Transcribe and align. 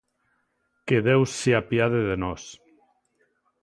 Que 0.87 0.97
Deus 1.09 1.29
se 1.39 1.51
apiade 1.59 1.99
de 2.09 2.15
nós. 2.23 2.43